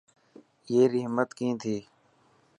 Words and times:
اي 0.69 0.79
ري 0.91 0.99
همت 1.07 1.29
ڪئي 1.37 1.51
ٿي. 1.61 1.77